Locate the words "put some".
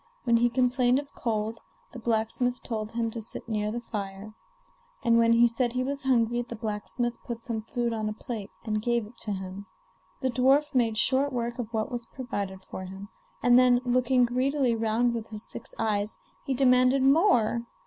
7.23-7.61